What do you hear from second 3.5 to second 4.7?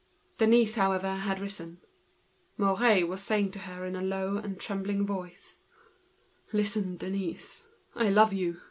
to her in a low and